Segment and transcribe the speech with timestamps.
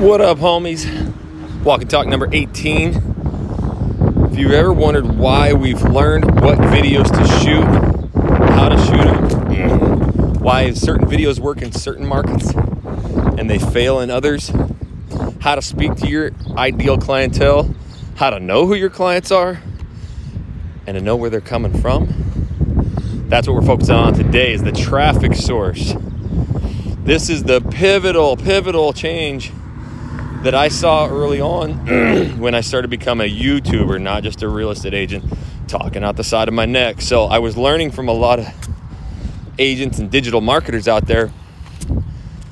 [0.00, 0.86] What up, homies?
[1.62, 2.94] Walk and talk number 18.
[4.32, 7.66] If you've ever wondered why we've learned what videos to shoot,
[8.54, 12.54] how to shoot them, mm-hmm, why certain videos work in certain markets
[13.38, 14.50] and they fail in others,
[15.42, 17.74] how to speak to your ideal clientele,
[18.16, 19.60] how to know who your clients are,
[20.86, 22.06] and to know where they're coming from.
[23.28, 25.92] That's what we're focusing on today is the traffic source.
[27.04, 29.52] This is the pivotal, pivotal change
[30.42, 31.74] that I saw early on
[32.38, 35.24] when I started to become a YouTuber, not just a real estate agent,
[35.68, 37.02] talking out the side of my neck.
[37.02, 38.48] So I was learning from a lot of
[39.58, 41.30] agents and digital marketers out there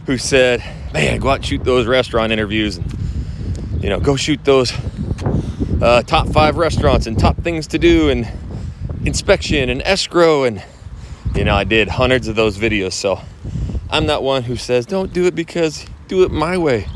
[0.04, 4.44] who said, "Man, go out and shoot those restaurant interviews, and you know, go shoot
[4.44, 4.70] those
[5.80, 8.28] uh, top five restaurants and top things to do, and
[9.06, 10.62] inspection and escrow." And
[11.34, 12.92] you know, I did hundreds of those videos.
[12.92, 13.18] So
[13.88, 16.86] I'm not one who says, "Don't do it because do it my way."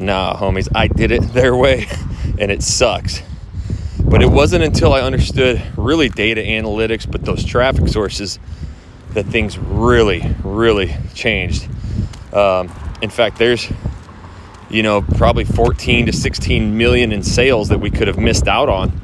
[0.00, 1.86] Nah, homies, I did it their way
[2.38, 3.22] and it sucks.
[4.02, 8.38] But it wasn't until I understood really data analytics, but those traffic sources,
[9.10, 11.68] that things really, really changed.
[12.32, 13.70] Um, in fact, there's,
[14.70, 18.68] you know, probably 14 to 16 million in sales that we could have missed out
[18.68, 19.00] on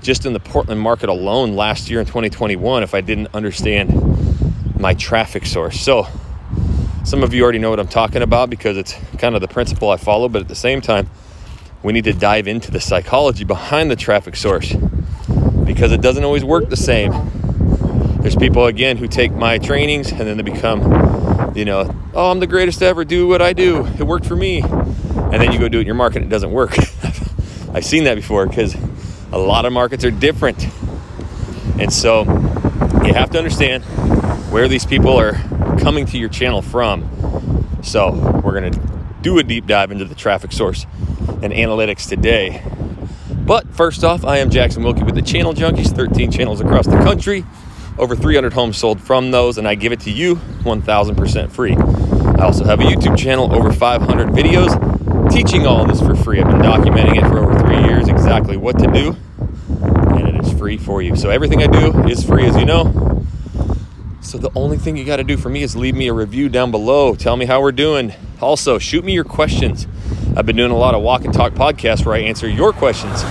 [0.00, 4.94] just in the Portland market alone last year in 2021 if I didn't understand my
[4.94, 5.80] traffic source.
[5.80, 6.06] So,
[7.04, 9.90] some of you already know what I'm talking about because it's kind of the principle
[9.90, 11.08] I follow, but at the same time,
[11.82, 14.74] we need to dive into the psychology behind the traffic source
[15.64, 17.12] because it doesn't always work the same.
[18.20, 22.40] There's people, again, who take my trainings and then they become, you know, oh, I'm
[22.40, 23.86] the greatest ever do what I do.
[23.86, 24.60] It worked for me.
[24.62, 26.76] And then you go do it in your market it doesn't work.
[27.72, 28.74] I've seen that before because
[29.30, 30.66] a lot of markets are different.
[31.78, 32.24] And so
[33.04, 33.84] you have to understand
[34.50, 35.34] where these people are
[35.78, 37.78] coming to your channel from.
[37.82, 38.12] So,
[38.44, 38.80] we're going to
[39.22, 40.86] do a deep dive into the traffic source
[41.42, 42.62] and analytics today.
[43.30, 46.98] But first off, I am Jackson Wilkie with the Channel Junkies, 13 channels across the
[46.98, 47.44] country,
[47.98, 51.74] over 300 homes sold from those, and I give it to you 1000% free.
[51.74, 56.40] I also have a YouTube channel, over 500 videos, teaching all this for free.
[56.40, 59.16] I've been documenting it for over three years, exactly what to do,
[60.14, 61.16] and it is free for you.
[61.16, 63.07] So everything I do is free, as you know.
[64.28, 66.50] So the only thing you got to do for me is leave me a review
[66.50, 67.14] down below.
[67.14, 68.12] Tell me how we're doing.
[68.42, 69.86] Also, shoot me your questions.
[70.36, 73.22] I've been doing a lot of walk and talk podcasts where I answer your questions.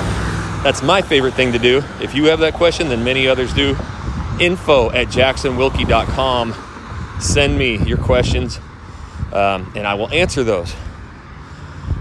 [0.63, 1.83] That's my favorite thing to do.
[2.01, 3.77] If you have that question, then many others do.
[4.39, 6.55] Info at jacksonwilkie.com.
[7.21, 8.57] Send me your questions
[9.31, 10.73] um, and I will answer those.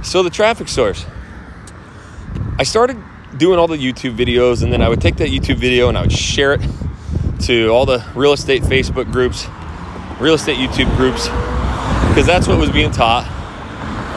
[0.03, 1.05] So, the traffic source.
[2.59, 2.97] I started
[3.37, 6.01] doing all the YouTube videos, and then I would take that YouTube video and I
[6.01, 6.63] would share it
[7.41, 9.47] to all the real estate Facebook groups,
[10.21, 11.29] real estate YouTube groups,
[12.09, 13.27] because that's what was being taught.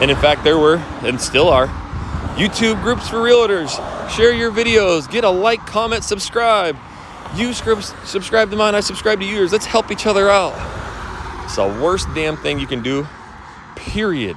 [0.00, 1.66] And in fact, there were, and still are,
[2.36, 3.70] YouTube groups for realtors.
[4.10, 6.76] Share your videos, get a like, comment, subscribe.
[7.36, 9.52] You subscribe to mine, I subscribe to yours.
[9.52, 10.54] Let's help each other out.
[11.44, 13.06] It's the worst damn thing you can do,
[13.76, 14.36] period,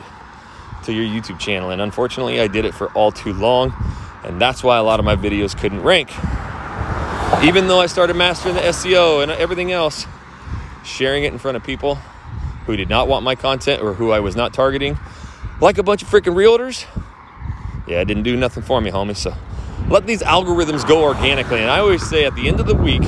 [0.83, 1.69] to your YouTube channel.
[1.69, 3.73] And unfortunately, I did it for all too long.
[4.23, 6.11] And that's why a lot of my videos couldn't rank
[7.41, 10.05] even though I started mastering the SEO and everything else,
[10.83, 11.95] sharing it in front of people
[12.65, 14.97] who did not want my content or who I was not targeting,
[15.59, 16.85] like a bunch of freaking realtors,
[17.87, 19.15] yeah, it didn't do nothing for me, homie.
[19.15, 19.33] So
[19.89, 21.59] let these algorithms go organically.
[21.59, 23.03] And I always say at the end of the week,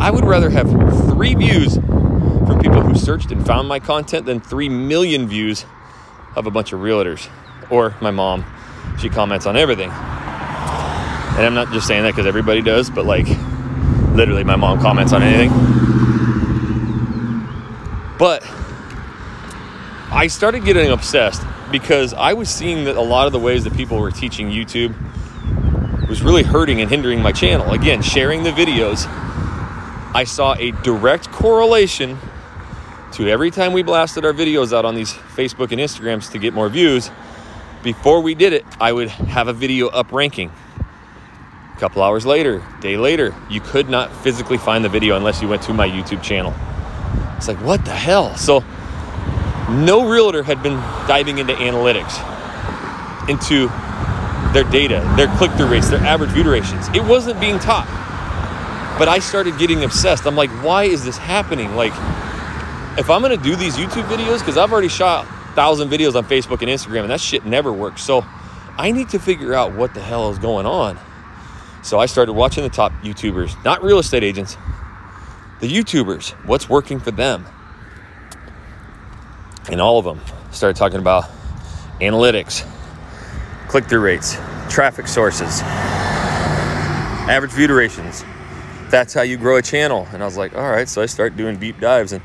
[0.00, 0.68] I would rather have
[1.10, 5.64] three views from people who searched and found my content than three million views
[6.36, 7.28] of a bunch of realtors
[7.70, 8.44] or my mom.
[8.98, 9.90] She comments on everything.
[11.38, 13.28] And I'm not just saying that because everybody does, but like
[14.12, 15.50] literally my mom comments on anything.
[18.18, 18.42] But
[20.10, 21.40] I started getting obsessed
[21.70, 24.96] because I was seeing that a lot of the ways that people were teaching YouTube
[26.08, 27.70] was really hurting and hindering my channel.
[27.70, 29.06] Again, sharing the videos,
[30.12, 32.18] I saw a direct correlation
[33.12, 36.52] to every time we blasted our videos out on these Facebook and Instagrams to get
[36.52, 37.12] more views.
[37.84, 40.50] Before we did it, I would have a video up ranking
[41.78, 45.46] a couple hours later, day later, you could not physically find the video unless you
[45.46, 46.52] went to my YouTube channel.
[47.36, 48.36] It's like, what the hell?
[48.36, 48.64] So,
[49.70, 50.74] no realtor had been
[51.06, 52.18] diving into analytics,
[53.28, 53.68] into
[54.52, 56.88] their data, their click through rates, their average view durations.
[56.88, 57.86] It wasn't being taught.
[58.98, 60.26] But I started getting obsessed.
[60.26, 61.76] I'm like, why is this happening?
[61.76, 61.92] Like,
[62.98, 66.60] if I'm gonna do these YouTube videos, because I've already shot thousand videos on Facebook
[66.60, 68.02] and Instagram, and that shit never works.
[68.02, 68.24] So
[68.76, 70.98] I need to figure out what the hell is going on.
[71.82, 74.56] So I started watching the top YouTubers, not real estate agents,
[75.60, 77.46] the YouTubers, what's working for them.
[79.70, 80.20] And all of them
[80.50, 81.24] started talking about
[82.00, 82.66] analytics,
[83.68, 84.36] click through rates,
[84.68, 85.60] traffic sources,
[87.28, 88.24] average view durations.
[88.90, 90.06] That's how you grow a channel.
[90.12, 90.88] And I was like, all right.
[90.88, 92.22] So I start doing deep dives, and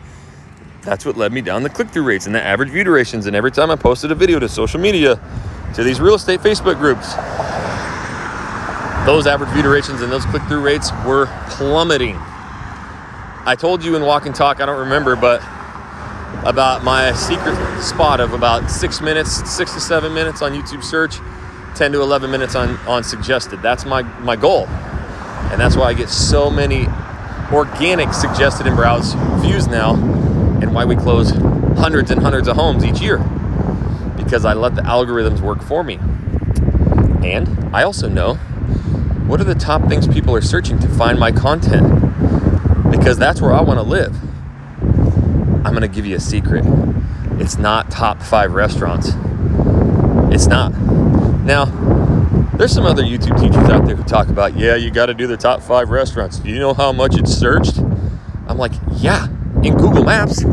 [0.81, 3.25] that's what led me down the click through rates and the average view durations.
[3.25, 5.19] And every time I posted a video to social media,
[5.75, 7.13] to these real estate Facebook groups,
[9.05, 12.15] those average view durations and those click through rates were plummeting.
[13.45, 15.41] I told you in Walk and Talk, I don't remember, but
[16.45, 21.17] about my secret spot of about six minutes, six to seven minutes on YouTube search,
[21.75, 23.61] 10 to 11 minutes on, on suggested.
[23.61, 24.67] That's my, my goal.
[24.67, 26.88] And that's why I get so many
[27.51, 31.31] organic suggested and browse views now, and why we close
[31.77, 33.17] hundreds and hundreds of homes each year.
[34.15, 36.00] Because I let the algorithms work for me.
[37.27, 38.39] And I also know
[39.27, 41.87] what are the top things people are searching to find my content?
[42.91, 44.15] Because that's where I want to live.
[45.65, 46.63] I'm going to give you a secret.
[47.39, 49.09] It's not top five restaurants.
[50.33, 50.73] It's not.
[51.43, 51.65] Now,
[52.57, 55.25] there's some other YouTube teachers out there who talk about, yeah, you got to do
[55.25, 56.39] the top five restaurants.
[56.39, 57.79] Do you know how much it's searched?
[58.47, 59.27] I'm like, yeah,
[59.63, 60.43] in Google Maps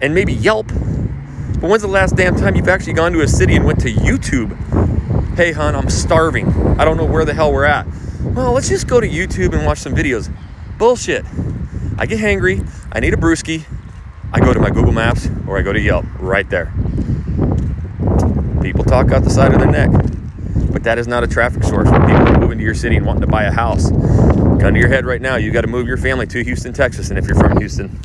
[0.00, 0.68] and maybe Yelp.
[0.68, 3.92] But when's the last damn time you've actually gone to a city and went to
[3.92, 4.56] YouTube?
[5.34, 6.46] Hey, hon, I'm starving.
[6.78, 7.86] I don't know where the hell we're at.
[8.22, 10.30] Well, let's just go to YouTube and watch some videos.
[10.76, 11.24] Bullshit.
[11.96, 12.68] I get hangry.
[12.92, 13.64] I need a brewski.
[14.30, 16.66] I go to my Google Maps or I go to Yelp right there.
[18.60, 19.90] People talk out the side of their neck.
[20.70, 23.06] But that is not a traffic source when people are moving to your city and
[23.06, 23.90] wanting to buy a house.
[23.90, 27.08] Gun to your head right now, you got to move your family to Houston, Texas.
[27.08, 27.98] And if you're from Houston,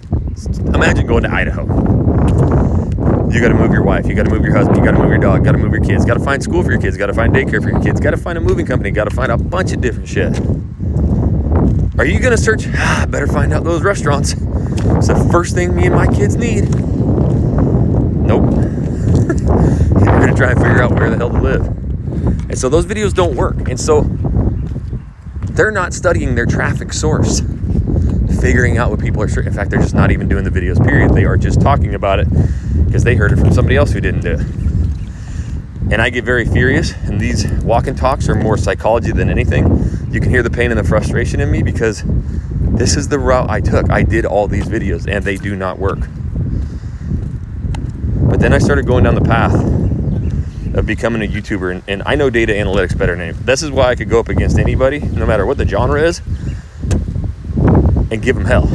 [0.73, 2.86] imagine going to Idaho.
[3.29, 4.99] You got to move your wife, you got to move your husband, you got to
[4.99, 6.95] move your dog, got to move your kids, got to find school for your kids,
[6.95, 9.13] got to find daycare for your kids, got to find a moving company, got to
[9.13, 10.39] find a bunch of different shit.
[11.99, 12.67] Are you to search?
[12.75, 14.31] Ah, better find out those restaurants.
[14.31, 16.69] It's the first thing me and my kids need.
[16.69, 18.43] Nope.
[18.51, 21.65] Going to try and figure out where the hell to live.
[21.65, 23.67] And so those videos don't work.
[23.67, 24.03] And so
[25.51, 27.41] they're not studying their traffic source,
[28.39, 29.27] figuring out what people are.
[29.27, 29.47] searching.
[29.47, 31.13] In fact, they're just not even doing the videos, period.
[31.13, 32.27] They are just talking about it
[32.87, 34.47] because they heard it from somebody else who didn't do it.
[35.91, 39.65] And I get very furious, and these walk and talks are more psychology than anything.
[40.11, 43.49] You can hear the pain and the frustration in me because this is the route
[43.49, 43.89] I took.
[43.89, 45.99] I did all these videos, and they do not work.
[48.29, 49.53] But then I started going down the path
[50.75, 53.45] of becoming a YouTuber, and, and I know data analytics better than anybody.
[53.45, 56.21] This is why I could go up against anybody, no matter what the genre is,
[58.11, 58.67] and give them hell.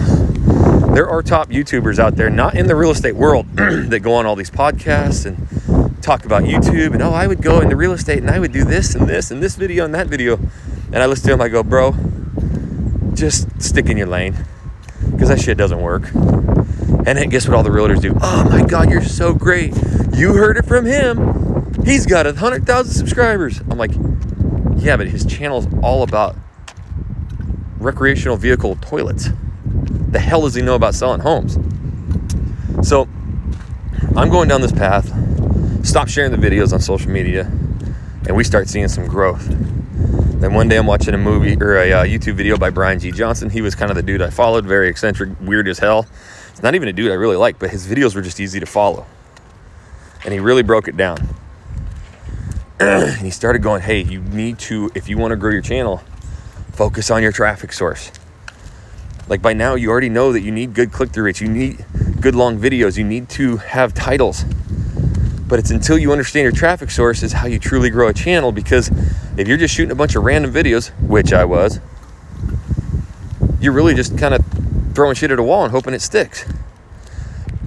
[0.94, 4.26] There are top YouTubers out there, not in the real estate world, that go on
[4.26, 6.92] all these podcasts and talk about YouTube.
[6.92, 9.30] And oh, I would go into real estate and I would do this and this
[9.30, 10.38] and this video and that video.
[10.92, 11.94] And I listen to them, I go, bro,
[13.14, 14.36] just stick in your lane
[15.10, 16.12] because that shit doesn't work.
[16.12, 18.14] And then guess what all the realtors do?
[18.20, 19.74] Oh my God, you're so great.
[20.12, 21.72] You heard it from him.
[21.86, 23.60] He's got a 100,000 subscribers.
[23.60, 23.92] I'm like,
[24.76, 26.36] yeah, but his channel's all about
[27.78, 29.30] recreational vehicle toilets.
[30.12, 31.54] The hell does he know about selling homes?
[32.86, 33.08] So
[34.14, 35.06] I'm going down this path,
[35.86, 37.44] stop sharing the videos on social media,
[38.26, 39.46] and we start seeing some growth.
[39.48, 43.10] Then one day I'm watching a movie or a uh, YouTube video by Brian G.
[43.10, 43.48] Johnson.
[43.48, 46.06] He was kind of the dude I followed, very eccentric, weird as hell.
[46.50, 48.66] It's not even a dude I really like, but his videos were just easy to
[48.66, 49.06] follow.
[50.24, 51.26] And he really broke it down.
[52.80, 56.02] and he started going, hey, you need to, if you want to grow your channel,
[56.72, 58.12] focus on your traffic source.
[59.28, 61.84] Like by now, you already know that you need good click through rates, you need
[62.20, 64.44] good long videos, you need to have titles.
[65.46, 68.52] But it's until you understand your traffic source is how you truly grow a channel
[68.52, 68.90] because
[69.36, 71.80] if you're just shooting a bunch of random videos, which I was,
[73.60, 74.44] you're really just kind of
[74.94, 76.44] throwing shit at a wall and hoping it sticks.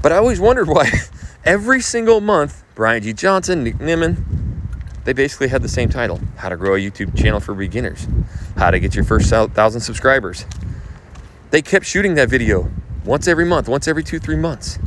[0.02, 0.90] But I always wondered why
[1.46, 3.14] every single month, Brian G.
[3.14, 4.18] Johnson, Nick Nimmin,
[5.06, 8.08] they basically had the same title How to Grow a YouTube Channel for Beginners,
[8.58, 10.46] How to Get Your First Thousand Subscribers.
[11.56, 12.70] They kept shooting that video
[13.06, 14.78] once every month, once every two, three months.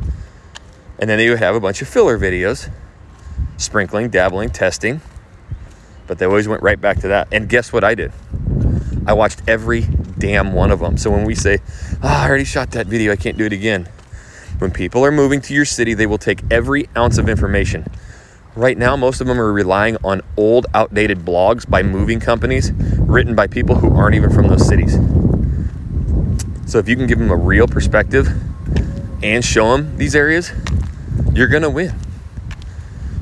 [0.99, 2.69] And then they would have a bunch of filler videos,
[3.57, 5.01] sprinkling, dabbling, testing.
[6.05, 7.27] But they always went right back to that.
[7.31, 8.11] And guess what I did?
[9.07, 9.81] I watched every
[10.19, 10.97] damn one of them.
[10.97, 11.57] So when we say,
[12.03, 13.89] oh, I already shot that video, I can't do it again.
[14.59, 17.87] When people are moving to your city, they will take every ounce of information
[18.55, 23.35] Right now, most of them are relying on old, outdated blogs by moving companies written
[23.35, 24.97] by people who aren't even from those cities.
[26.69, 28.27] So, if you can give them a real perspective
[29.23, 30.51] and show them these areas,
[31.33, 31.95] you're going to win.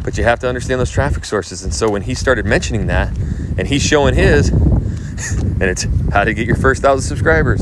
[0.03, 1.63] But you have to understand those traffic sources.
[1.63, 3.17] And so, when he started mentioning that
[3.57, 7.61] and he's showing his, and it's how to get your first thousand subscribers,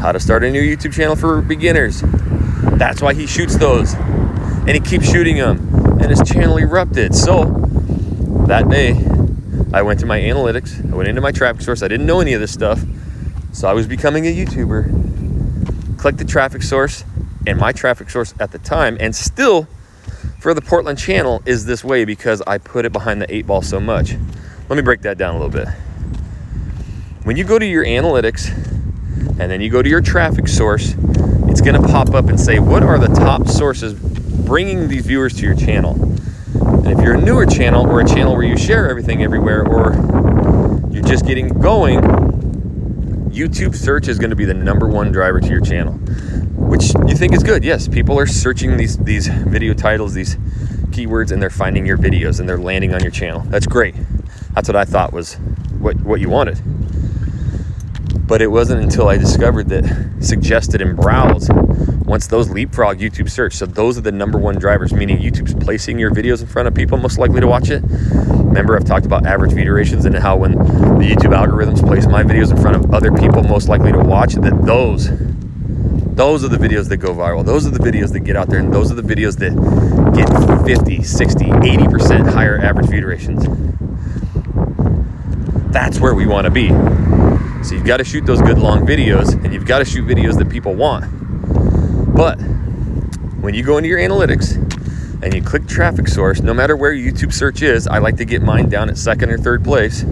[0.00, 2.02] how to start a new YouTube channel for beginners.
[2.74, 3.94] That's why he shoots those.
[3.94, 7.14] And he keeps shooting them and his channel erupted.
[7.14, 7.44] So
[8.48, 9.02] that day,
[9.72, 11.82] I went to my analytics, I went into my traffic source.
[11.82, 12.84] I didn't know any of this stuff.
[13.54, 15.21] So I was becoming a YouTuber.
[16.02, 17.04] Click the traffic source,
[17.46, 19.68] and my traffic source at the time, and still
[20.40, 23.62] for the Portland channel, is this way because I put it behind the eight ball
[23.62, 24.16] so much.
[24.68, 25.68] Let me break that down a little bit.
[27.22, 28.48] When you go to your analytics
[29.38, 30.96] and then you go to your traffic source,
[31.46, 35.34] it's going to pop up and say, What are the top sources bringing these viewers
[35.34, 35.92] to your channel?
[36.52, 39.92] And if you're a newer channel or a channel where you share everything everywhere or
[40.90, 42.00] you're just getting going,
[43.32, 45.94] YouTube search is going to be the number one driver to your channel,
[46.54, 47.64] which you think is good.
[47.64, 50.36] Yes, people are searching these these video titles, these
[50.90, 53.40] keywords, and they're finding your videos and they're landing on your channel.
[53.46, 53.94] That's great.
[54.54, 55.34] That's what I thought was
[55.78, 56.60] what what you wanted.
[58.26, 61.48] But it wasn't until I discovered that suggested and browse,
[62.12, 65.98] once those leapfrog YouTube search, so those are the number one drivers, meaning YouTube's placing
[65.98, 67.82] your videos in front of people most likely to watch it.
[68.12, 72.22] Remember, I've talked about average view durations and how when the YouTube algorithms place my
[72.22, 75.08] videos in front of other people most likely to watch, that those
[76.14, 77.46] those are the videos that go viral.
[77.46, 79.54] Those are the videos that get out there, and those are the videos that
[80.14, 80.28] get
[80.66, 83.42] 50, 60, 80% higher average view durations.
[85.72, 86.68] That's where we want to be.
[87.64, 90.36] So you've got to shoot those good long videos and you've got to shoot videos
[90.36, 91.06] that people want.
[92.14, 92.36] But
[93.40, 94.56] when you go into your analytics
[95.22, 98.42] and you click traffic source, no matter where YouTube search is, I like to get
[98.42, 100.02] mine down at second or third place.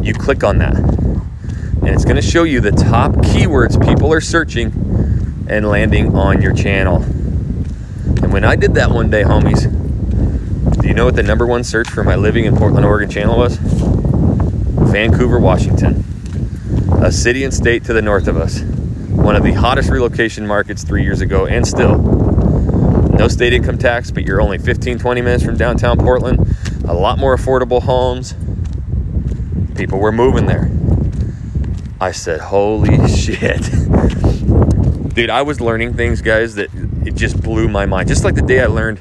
[0.00, 0.76] You click on that.
[0.76, 4.72] And it's going to show you the top keywords people are searching
[5.48, 7.02] and landing on your channel.
[7.02, 9.70] And when I did that one day, homies,
[10.80, 13.36] do you know what the number one search for my living in Portland, Oregon channel
[13.36, 13.58] was?
[14.92, 16.04] Vancouver, Washington,
[17.02, 18.62] a city and state to the north of us.
[19.22, 21.96] One of the hottest relocation markets three years ago, and still.
[23.12, 26.56] No state income tax, but you're only 15, 20 minutes from downtown Portland.
[26.88, 28.34] A lot more affordable homes.
[29.76, 30.70] People were moving there.
[32.00, 33.62] I said, holy shit.
[35.14, 36.70] Dude, I was learning things, guys, that
[37.06, 38.08] it just blew my mind.
[38.08, 39.00] Just like the day I learned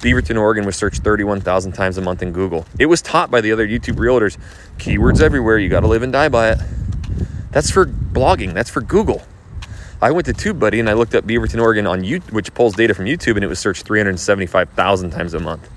[0.00, 2.66] Beaverton, Oregon was searched 31,000 times a month in Google.
[2.80, 4.38] It was taught by the other YouTube realtors.
[4.78, 5.56] Keywords everywhere.
[5.58, 6.58] You got to live and die by it.
[7.52, 8.54] That's for blogging.
[8.54, 9.22] That's for Google.
[10.06, 12.94] I went to TubeBuddy and I looked up Beaverton, Oregon on YouTube, which pulls data
[12.94, 15.68] from YouTube, and it was searched 375,000 times a month.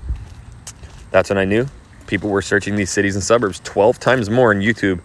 [1.10, 1.66] That's when I knew
[2.06, 5.00] people were searching these cities and suburbs 12 times more in YouTube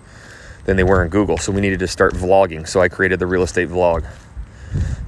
[0.66, 1.40] than they were in Google.
[1.40, 2.68] So we needed to start vlogging.
[2.68, 4.08] So I created the real estate vlog.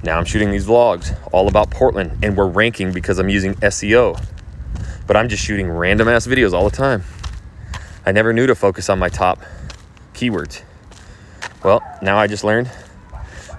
[0.02, 4.20] Now I'm shooting these vlogs all about Portland and we're ranking because I'm using SEO.
[5.06, 7.04] But I'm just shooting random ass videos all the time.
[8.04, 9.38] I never knew to focus on my top
[10.12, 10.62] keywords.
[11.62, 12.68] Well, now I just learned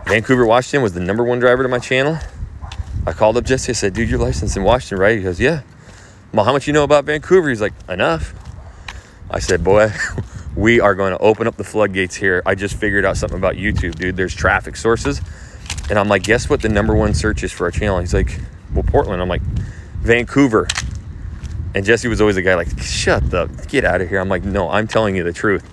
[0.09, 2.17] Vancouver, Washington was the number one driver to my channel.
[3.05, 3.71] I called up Jesse.
[3.71, 5.17] I said, dude, you're licensed in Washington, right?
[5.17, 5.61] He goes, yeah.
[6.33, 7.47] Well, how much you know about Vancouver?
[7.49, 8.33] He's like, enough.
[9.29, 9.91] I said, boy,
[10.55, 12.41] we are going to open up the floodgates here.
[12.45, 14.17] I just figured out something about YouTube, dude.
[14.17, 15.21] There's traffic sources
[15.89, 17.99] and I'm like, guess what the number one search is for our channel?
[17.99, 18.39] He's like,
[18.73, 19.21] well, Portland.
[19.21, 19.41] I'm like,
[20.01, 20.67] Vancouver.
[21.73, 24.19] And Jesse was always a guy like, shut up, get out of here.
[24.19, 25.67] I'm like, no, I'm telling you the truth.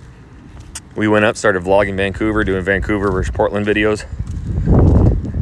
[0.97, 4.03] We went up, started vlogging Vancouver, doing Vancouver versus Portland videos.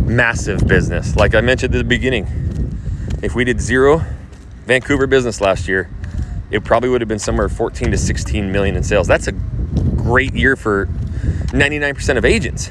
[0.05, 1.15] Massive business.
[1.15, 2.27] Like I mentioned at the beginning,
[3.23, 4.03] if we did zero
[4.65, 5.89] Vancouver business last year,
[6.51, 9.07] it probably would have been somewhere 14 to 16 million in sales.
[9.07, 12.69] That's a great year for 99% of agents.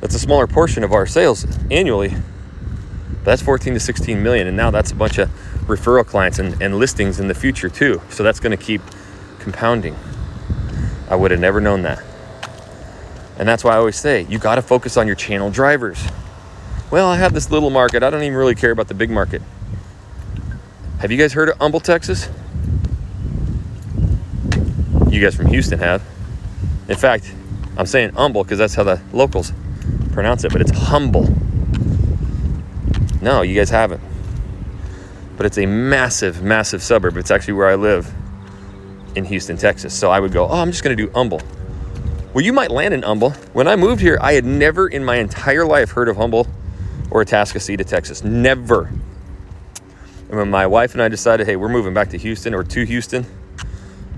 [0.00, 2.16] That's a smaller portion of our sales annually.
[3.22, 4.48] That's 14 to 16 million.
[4.48, 5.30] And now that's a bunch of
[5.68, 8.02] referral clients and, and listings in the future too.
[8.10, 8.82] So that's going to keep
[9.38, 9.94] compounding.
[11.12, 12.02] I would have never known that.
[13.38, 16.02] And that's why I always say you got to focus on your channel drivers.
[16.90, 18.02] Well, I have this little market.
[18.02, 19.42] I don't even really care about the big market.
[21.00, 22.30] Have you guys heard of Humble, Texas?
[25.10, 26.02] You guys from Houston have.
[26.88, 27.30] In fact,
[27.76, 29.52] I'm saying humble because that's how the locals
[30.12, 31.28] pronounce it, but it's humble.
[33.20, 34.00] No, you guys haven't.
[35.36, 37.18] But it's a massive, massive suburb.
[37.18, 38.14] It's actually where I live
[39.14, 39.98] in Houston, Texas.
[39.98, 41.40] So I would go, oh, I'm just going to do Humble.
[42.34, 43.30] Well, you might land in Humble.
[43.52, 46.46] When I moved here, I had never in my entire life heard of Humble
[47.10, 48.24] or Atascocita, Texas.
[48.24, 48.84] Never.
[50.28, 52.84] And when my wife and I decided, hey, we're moving back to Houston or to
[52.86, 53.26] Houston,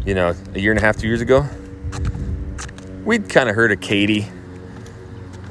[0.06, 1.44] you know, a year and a half, two years ago,
[3.04, 4.20] we'd kind of heard of Katy,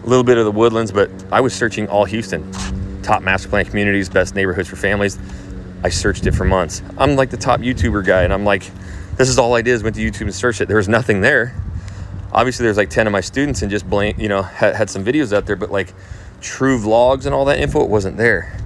[0.03, 2.50] a little bit of the woodlands, but I was searching all Houston.
[3.01, 5.19] Top master plan communities, best neighborhoods for families.
[5.83, 6.81] I searched it for months.
[6.97, 8.71] I'm like the top YouTuber guy, and I'm like,
[9.17, 10.67] this is all I did is went to YouTube and searched it.
[10.67, 11.55] There was nothing there.
[12.32, 15.05] Obviously, there's like 10 of my students and just blank, you know, had, had some
[15.05, 15.93] videos out there, but like
[16.41, 18.58] true vlogs and all that info, it wasn't there.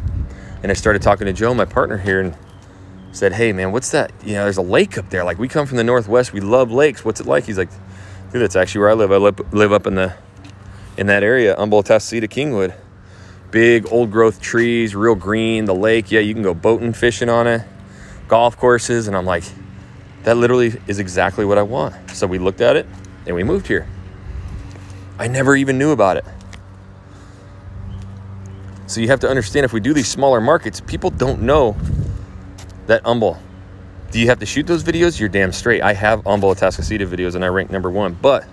[0.63, 2.35] And I started talking to Joe, my partner here, and
[3.11, 4.11] said, Hey, man, what's that?
[4.23, 5.23] You know, there's a lake up there.
[5.23, 6.33] Like, we come from the Northwest.
[6.33, 7.03] We love lakes.
[7.03, 7.45] What's it like?
[7.45, 7.69] He's like,
[8.31, 9.11] Dude, that's actually where I live.
[9.11, 10.15] I live, live up in the
[10.97, 12.73] in that area, Humble, Atascocita, Kingwood.
[13.51, 15.65] Big old growth trees, real green.
[15.65, 17.61] The lake, yeah, you can go boating, fishing on it,
[18.27, 19.07] golf courses.
[19.07, 19.43] And I'm like,
[20.27, 21.95] that literally is exactly what I want.
[22.11, 22.85] So we looked at it
[23.25, 23.87] and we moved here.
[25.17, 26.25] I never even knew about it.
[28.87, 31.77] So you have to understand if we do these smaller markets, people don't know
[32.87, 33.41] that Humble.
[34.11, 35.17] Do you have to shoot those videos?
[35.17, 35.81] You're damn straight.
[35.81, 38.45] I have Humble Atascocita videos and I rank number one, but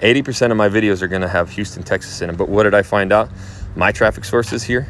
[0.00, 2.36] 80% of my videos are gonna have Houston, Texas in them.
[2.36, 3.28] But what did I find out?
[3.76, 4.88] My traffic sources here,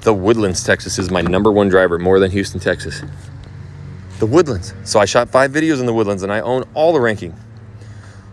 [0.00, 3.04] the Woodlands, Texas is my number one driver, more than Houston, Texas.
[4.18, 4.74] The Woodlands.
[4.84, 7.34] So I shot five videos in the Woodlands and I own all the ranking.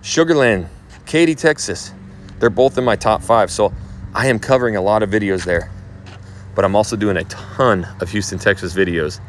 [0.02, 0.68] Sugarland,
[1.06, 1.94] Katy, Texas,
[2.40, 3.52] they're both in my top five.
[3.52, 3.74] So
[4.14, 5.70] I am covering a lot of videos there,
[6.56, 9.20] but I'm also doing a ton of Houston, Texas videos.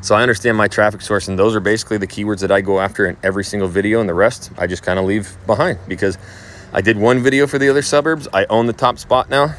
[0.00, 2.78] So I understand my traffic source, and those are basically the keywords that I go
[2.78, 6.18] after in every single video, and the rest I just kind of leave behind because
[6.74, 8.28] I did one video for the other suburbs.
[8.34, 9.54] I own the top spot now,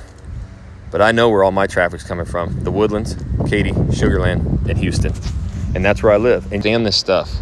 [0.96, 3.18] but I know where all my traffic's coming from the Woodlands,
[3.50, 5.12] Katy, Sugarland, and Houston.
[5.76, 6.50] And that's where I live.
[6.54, 7.36] And damn this stuff.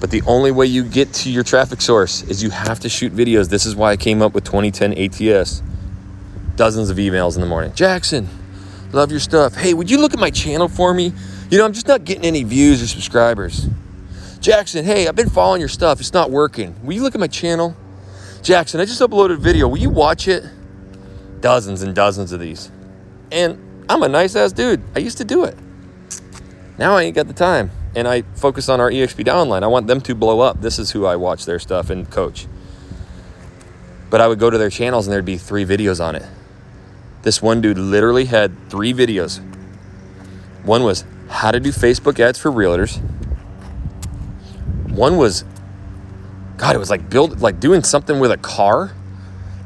[0.00, 3.14] But the only way you get to your traffic source is you have to shoot
[3.14, 3.50] videos.
[3.50, 5.62] This is why I came up with 2010 ATS.
[6.56, 7.72] Dozens of emails in the morning.
[7.72, 8.28] Jackson,
[8.90, 9.54] love your stuff.
[9.54, 11.12] Hey, would you look at my channel for me?
[11.50, 13.68] You know, I'm just not getting any views or subscribers.
[14.40, 16.00] Jackson, hey, I've been following your stuff.
[16.00, 16.74] It's not working.
[16.82, 17.76] Will you look at my channel?
[18.42, 19.68] Jackson, I just uploaded a video.
[19.68, 20.42] Will you watch it?
[21.42, 22.70] Dozens and dozens of these.
[23.30, 24.82] And I'm a nice ass dude.
[24.96, 25.58] I used to do it.
[26.78, 29.62] Now I ain't got the time and I focus on our EXP downline.
[29.62, 30.60] I want them to blow up.
[30.60, 32.46] This is who I watch their stuff and coach.
[34.08, 36.24] But I would go to their channels and there'd be three videos on it.
[37.22, 39.40] This one dude literally had three videos.
[40.64, 43.00] One was how to do Facebook ads for realtors.
[44.90, 45.44] One was,
[46.56, 48.92] God, it was like build like doing something with a car.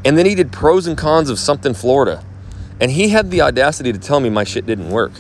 [0.04, 2.24] And then he did pros and cons of something Florida.
[2.80, 5.12] And he had the audacity to tell me my shit didn't work.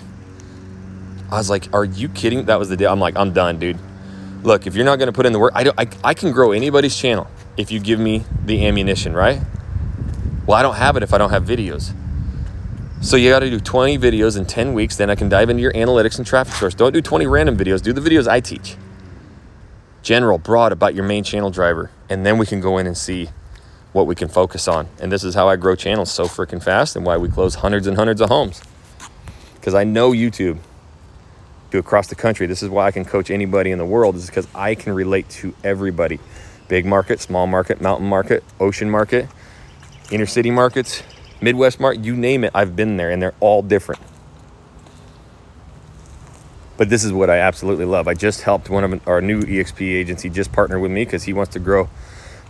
[1.30, 2.44] I was like, are you kidding?
[2.44, 2.86] That was the day.
[2.86, 3.78] I'm like, I'm done, dude.
[4.42, 6.30] Look, if you're not going to put in the work, I, don't, I, I can
[6.30, 9.40] grow anybody's channel if you give me the ammunition, right?
[10.46, 11.92] Well, I don't have it if I don't have videos.
[13.00, 14.96] So you got to do 20 videos in 10 weeks.
[14.96, 16.74] Then I can dive into your analytics and traffic source.
[16.74, 17.82] Don't do 20 random videos.
[17.82, 18.76] Do the videos I teach.
[20.02, 21.90] General, broad about your main channel driver.
[22.08, 23.30] And then we can go in and see
[23.96, 24.86] what we can focus on.
[25.00, 27.86] And this is how I grow channels so freaking fast and why we close hundreds
[27.86, 28.62] and hundreds of homes.
[29.54, 30.58] Because I know YouTube
[31.70, 32.46] to across the country.
[32.46, 35.30] This is why I can coach anybody in the world, is because I can relate
[35.40, 36.20] to everybody.
[36.68, 39.28] Big market, small market, mountain market, ocean market,
[40.10, 41.02] inner city markets,
[41.40, 44.00] Midwest market, you name it, I've been there and they're all different.
[46.76, 48.08] But this is what I absolutely love.
[48.08, 51.32] I just helped one of our new EXP agency just partner with me because he
[51.32, 51.88] wants to grow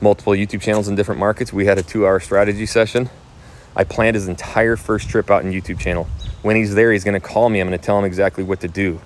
[0.00, 1.52] multiple YouTube channels in different markets.
[1.52, 3.10] We had a two hour strategy session.
[3.74, 6.04] I planned his entire first trip out in YouTube channel.
[6.42, 7.60] When he's there, he's going to call me.
[7.60, 9.00] I'm going to tell him exactly what to do.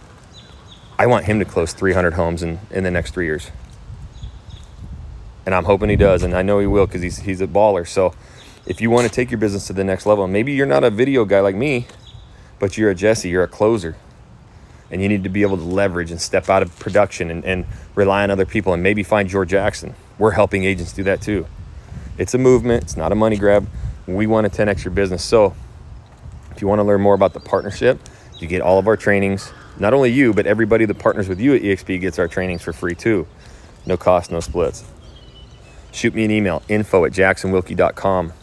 [0.98, 3.50] I want him to close 300 homes in, in the next three years.
[5.46, 6.22] And I'm hoping he does.
[6.22, 7.88] And I know he will because he's, he's a baller.
[7.88, 8.14] So
[8.66, 10.90] if you want to take your business to the next level, maybe you're not a
[10.90, 11.86] video guy like me,
[12.58, 13.96] but you're a Jesse, you're a closer.
[14.90, 17.64] And you need to be able to leverage and step out of production and, and
[17.94, 19.94] rely on other people and maybe find George Jackson.
[20.20, 21.46] We're helping agents do that too.
[22.18, 23.66] It's a movement, it's not a money grab.
[24.06, 25.24] We want to 10x your business.
[25.24, 25.54] So
[26.50, 27.98] if you want to learn more about the partnership,
[28.38, 31.54] you get all of our trainings not only you, but everybody that partners with you
[31.54, 33.26] at EXP gets our trainings for free too.
[33.86, 34.84] No cost, no splits.
[35.90, 38.34] Shoot me an email, info at jacksonwilkie.com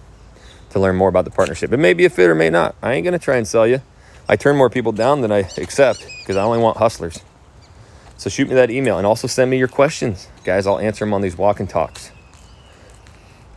[0.71, 1.71] to learn more about the partnership.
[1.71, 2.75] It may be a fit or may not.
[2.81, 3.83] I ain't going to try and sell you.
[4.27, 7.19] I turn more people down than I accept because I only want hustlers.
[8.17, 10.27] So shoot me that email and also send me your questions.
[10.43, 12.11] Guys, I'll answer them on these walk and talks.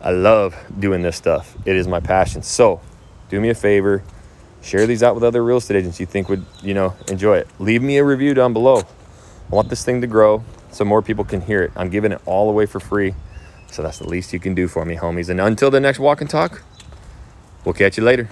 [0.01, 1.57] I love doing this stuff.
[1.65, 2.43] It is my passion.
[2.43, 2.81] So
[3.29, 4.03] do me a favor
[4.63, 7.49] share these out with other real estate agents you think would you know enjoy it
[7.59, 11.25] leave me a review down below i want this thing to grow so more people
[11.25, 13.15] can hear it i'm giving it all away for free
[13.71, 16.21] so that's the least you can do for me homies and until the next walk
[16.21, 16.63] and talk
[17.65, 18.29] we'll catch you later